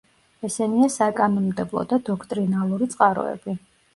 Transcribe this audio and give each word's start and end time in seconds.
ესენია: 0.47 0.87
საკანონმდებლო 0.93 1.85
და 1.93 2.01
დოქტრინალური 2.09 2.91
წყაროები. 2.97 3.57